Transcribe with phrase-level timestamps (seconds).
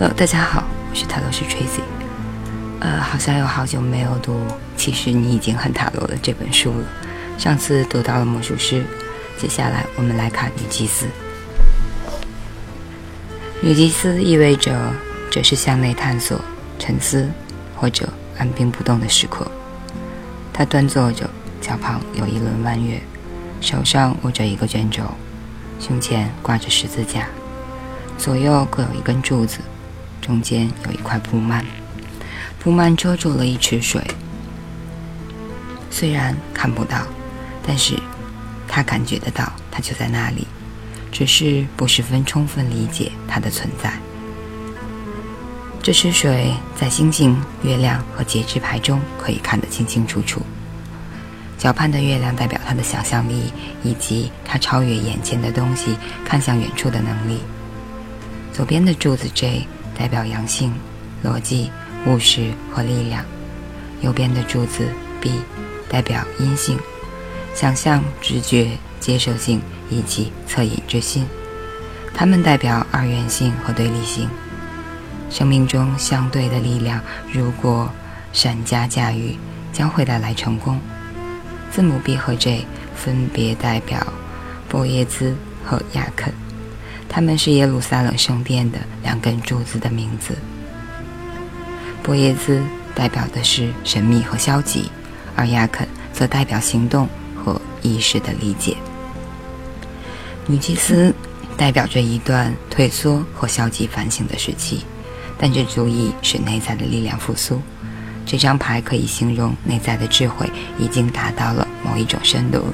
[0.00, 1.82] Hello，大家好，我是塔罗师 Tracy。
[2.78, 4.32] 呃，好像有好久没有读
[4.76, 6.86] 《其实你已经很塔罗了》这本书了。
[7.36, 8.84] 上次读到了魔术师，
[9.36, 11.06] 接下来我们来看女祭司。
[13.60, 14.72] 女祭司意味着
[15.32, 16.40] 这是向内探索、
[16.78, 17.28] 沉思
[17.74, 18.08] 或者
[18.38, 19.50] 按兵不动的时刻。
[20.52, 21.28] 她端坐着，
[21.60, 23.02] 脚旁有一轮弯月，
[23.60, 25.02] 手上握着一个卷轴，
[25.80, 27.26] 胸前挂着十字架，
[28.16, 29.58] 左右各有一根柱子。
[30.20, 31.64] 中间有一块布幔，
[32.58, 34.02] 布幔遮住了一池水。
[35.90, 36.98] 虽然看不到，
[37.66, 37.94] 但是
[38.68, 40.46] 他感觉得到，它就在那里，
[41.10, 43.92] 只是不十分充分理解它的存在。
[45.82, 50.42] 这池水在星星、月亮和节制牌中可以看得清清楚楚。
[51.56, 57.40] 脚畔的月亮代表他的想象力，以及他超越眼前的东西，看向远处的能力。
[58.52, 59.66] 左边的柱子 J。
[59.98, 60.72] 代表阳性、
[61.24, 61.70] 逻辑、
[62.06, 63.24] 务实和力量；
[64.00, 64.86] 右边的柱子
[65.20, 65.32] B
[65.88, 66.78] 代表阴性、
[67.54, 69.60] 想象、直觉、接受性
[69.90, 71.26] 以及恻隐之心。
[72.14, 74.28] 它们代表二元性和对立性。
[75.30, 77.00] 生命中相对的力量，
[77.32, 77.90] 如果
[78.32, 79.36] 善加驾驭，
[79.72, 80.80] 将会带来成功。
[81.70, 84.06] 字母 B 和 J 分别代表
[84.68, 86.32] 波耶兹和亚肯。
[87.08, 90.36] 他们是耶路撒冷圣殿的两根柱子的名字。
[92.02, 92.62] 波耶兹
[92.94, 94.90] 代表的是神秘和消极，
[95.34, 98.76] 而亚肯则代表行动和意识的理解。
[100.46, 101.14] 女祭司
[101.56, 104.84] 代表着一段退缩和消极反省的时期，
[105.36, 107.60] 但这足以使内在的力量复苏。
[108.24, 112.64] 这张牌可以形容内在的智慧已经达到了某一种深度。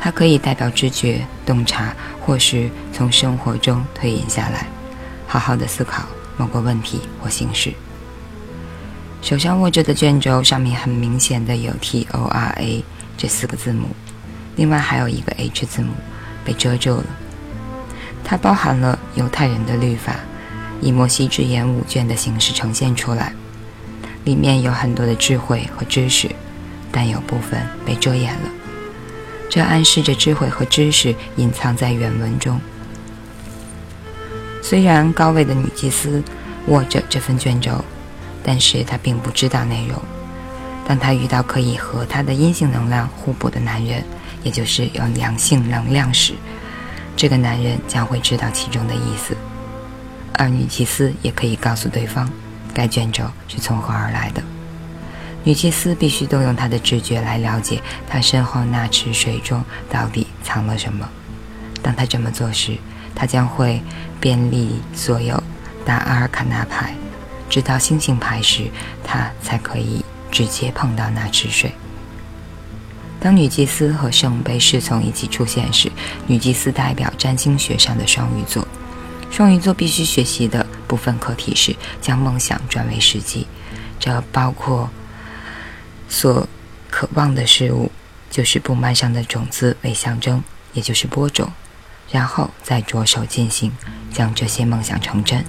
[0.00, 4.66] 它可以代表知觉、洞察，或是从生活中推演下来，
[5.26, 6.04] 好好的思考
[6.38, 7.70] 某个问题或形式。
[9.20, 12.82] 手上握着的卷轴上面很明显的有 T O R A
[13.18, 13.88] 这四个字母，
[14.56, 15.92] 另外还有一个 H 字母
[16.42, 17.04] 被遮住了。
[18.24, 20.16] 它包含了犹太人的律法，
[20.80, 23.34] 以摩西之言五卷的形式呈现出来，
[24.24, 26.30] 里面有很多的智慧和知识，
[26.90, 28.48] 但有部分被遮掩了。
[29.50, 32.58] 这暗示着智慧和知识隐藏在原文中。
[34.62, 36.22] 虽然高位的女祭司
[36.68, 37.84] 握着这份卷轴，
[38.44, 40.00] 但是她并不知道内容。
[40.86, 44.04] 当她遇到可以和她的阴性能量互补的男人，
[44.44, 46.34] 也就是有良性能量时，
[47.16, 49.36] 这个男人将会知道其中的意思。
[50.34, 52.30] 而女祭司也可以告诉对方，
[52.72, 54.42] 该卷轴是从何而来的。
[55.42, 61.08] 女祭司必须动用她的直觉来了解她身后那池水中到底藏了什么。
[61.82, 62.76] 当她这么做时，
[63.14, 63.82] 她将会
[64.20, 65.42] 便利所有
[65.84, 66.94] 大阿尔卡纳牌，
[67.48, 68.70] 直到星星牌时，
[69.02, 71.72] 她才可以直接碰到那池水。
[73.18, 75.90] 当女祭司和圣杯侍从一起出现时，
[76.26, 78.66] 女祭司代表占星学上的双鱼座。
[79.30, 83.46] 双鱼座必须学习的部分课题是将梦想转为实际，
[83.98, 84.90] 这包括。
[86.10, 86.46] 所
[86.90, 87.90] 渴望的事物，
[88.30, 90.42] 就是布幔上的种子为象征，
[90.74, 91.50] 也就是播种，
[92.10, 93.72] 然后再着手进行，
[94.12, 95.42] 将这些梦想成真。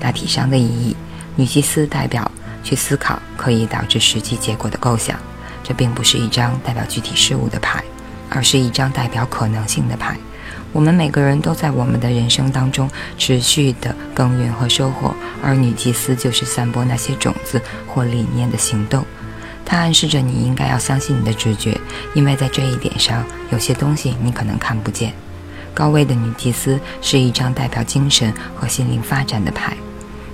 [0.00, 0.96] 大体上的意义，
[1.36, 2.30] 女祭司代表
[2.64, 5.18] 去思考可以导致实际结果的构想。
[5.62, 7.82] 这并不是一张代表具体事物的牌，
[8.28, 10.16] 而是一张代表可能性的牌。
[10.72, 19.04] 我们每个人都在我们的人生当中持续的耕耘和收获，而女祭司就是散播那些种子或理念的行动。
[19.68, 21.78] 它暗示着你应该要相信你的直觉，
[22.14, 25.12] 因为在这一点上，有些东西你可能看不见。
[25.74, 29.76] 高位的女祭司是一张代表精神和心灵发展的牌，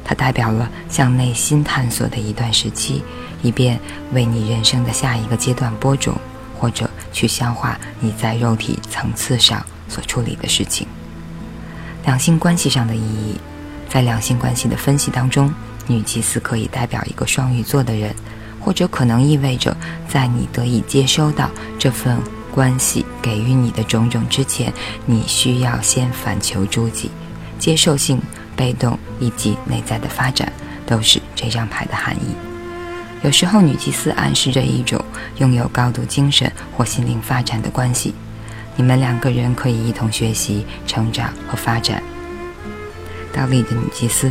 [0.04, 3.02] 它代表了向内心探索的一段时期，
[3.42, 3.80] 以便
[4.12, 6.14] 为你人生的下一个阶段播种，
[6.58, 10.86] 或者去消化你在肉体层次上所处理的事情。
[12.04, 13.40] 两性关系上的意义，
[13.88, 15.52] 在两性关系的分析当中，
[15.86, 18.14] 女祭司可以代表一个双鱼座的人。
[18.62, 19.76] 或者可能意味着，
[20.08, 22.16] 在你得以接收到这份
[22.54, 24.72] 关系给予你的种种之前，
[25.04, 27.10] 你需要先反求诸己。
[27.58, 28.20] 接受性、
[28.56, 30.52] 被动以及内在的发展，
[30.86, 32.34] 都是这张牌的含义。
[33.22, 35.04] 有时候，女祭司暗示着一种
[35.38, 38.14] 拥有高度精神或心灵发展的关系，
[38.74, 42.02] 你们两个人可以一同学习、成长和发展。
[43.32, 44.30] 倒立的女祭司。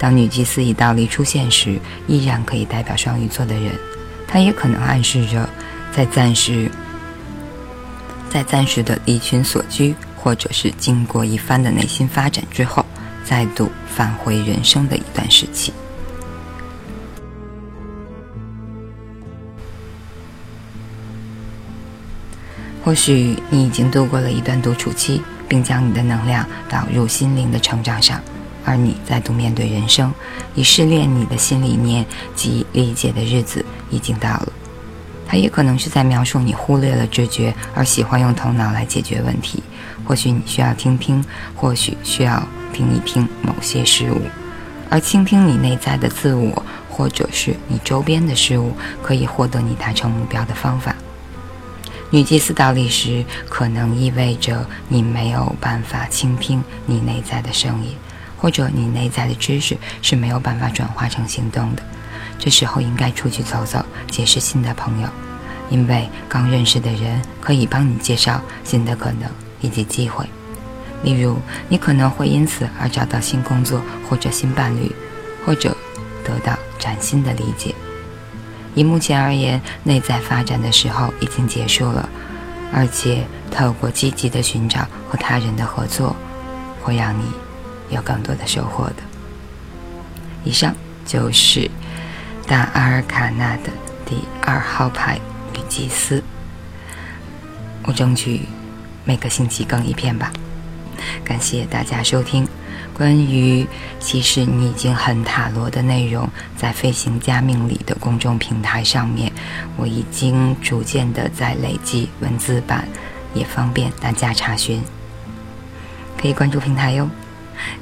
[0.00, 3.70] 当女祭司以倒立出现时，依然可以代表双鱼座的人。
[4.26, 5.46] 它也可能暗示着，
[5.94, 6.70] 在暂时、
[8.30, 12.82] 在暂时的离群所居，或者是经过一番的内心发展之后，
[13.26, 15.70] 再度返回人生的一段时期。
[22.82, 28.18] 或许你已经度过了一段独处期，并将你的能量导入心灵的成长上，
[28.64, 30.12] 而你再度面对人生，
[30.54, 32.04] 以试炼你的新理念
[32.34, 34.52] 及理解的日子已经到了。
[35.26, 39.62] 它也可能是在描述你忽略了直觉，而喜欢用头脑来解决问题。
[40.04, 41.24] 或许你需要听听，
[41.54, 42.42] 或许需要
[42.72, 44.20] 听一听某些事物，
[44.88, 48.72] 而倾听你内在的自我，或者是你周边的事物，
[49.02, 50.96] 可以获得你达成目标的方法。
[52.10, 57.94] 女祭司倒立时，可能意味着你没有办法倾听你内在的声音，
[58.40, 61.82] 或者你内在的知识是没有办法转化成行动的。
[62.38, 65.08] 这时候应该出去走走，结识新的朋友，
[65.68, 70.24] 因为刚认识的人可以帮你介绍新的可能以及机会。
[71.02, 71.36] 例如，
[71.68, 74.90] 你可能会因此而找到新工作或者新伴侣，
[75.44, 75.76] 或者
[76.24, 77.74] 得到崭新的理解。
[78.74, 82.08] 以目前而言，内在发展的时候已经结束了，
[82.72, 86.14] 而且透过积极的寻找和他人的合作，
[86.82, 87.24] 会让你
[87.90, 88.96] 有更多的收获的。
[90.44, 91.70] 以上就是
[92.46, 93.70] 大阿尔卡纳的
[94.06, 95.18] 第二号牌
[95.52, 96.22] 女祭司。
[97.84, 98.42] 我争取
[99.04, 100.32] 每个星期更一篇吧。
[101.24, 102.46] 感谢大家收听。
[102.92, 103.66] 关于
[103.98, 109.32] 其实你已经很塔罗的内容，在飞行家命里的公众平台上面，
[109.76, 112.86] 我已经逐渐的在累积文字版，
[113.32, 114.82] 也方便大家查询。
[116.18, 117.08] 可以关注平台哟。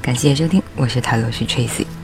[0.01, 1.98] 感谢收听，我是塔罗师 Tracy。